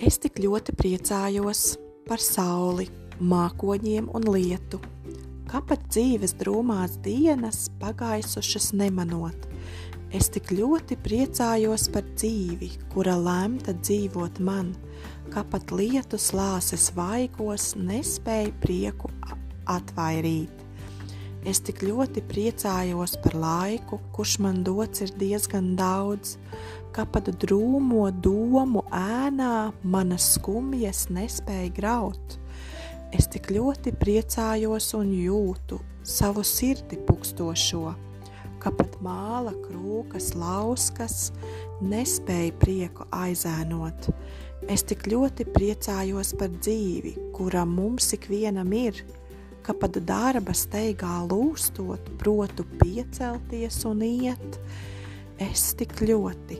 [0.00, 1.74] Es tik ļoti priecājos
[2.08, 2.86] par sauli,
[3.20, 4.78] mākoņiem un lietu,
[5.50, 9.44] kāpat dzīves drūmās dienas pagaisušas nemanot.
[10.16, 14.72] Es tik ļoti priecājos par dzīvi, kura lemta dzīvot man,
[15.34, 19.12] kāpat lietu slāses vaigos nespēja prieku
[19.68, 20.64] atvairīt.
[21.48, 26.34] Es tik ļoti priecājos par laiku, kurš man dots ir diezgan daudz,
[26.92, 32.36] kā pat drūmo domu ēnā manas skumjas nespēja graut.
[33.16, 37.94] Es tik ļoti priecājos un jūtu savu sirdi pukstošo,
[38.60, 41.30] ka pat māla krūkas lauskas
[41.80, 44.10] nespēja prieku aizēnot.
[44.68, 49.00] Es tik ļoti priecājos par dzīvi, kura mums ikvienam ir,
[49.70, 54.58] ka pat darba steigā lūstot, protu piecelties un iet.
[55.38, 56.58] Es tik ļoti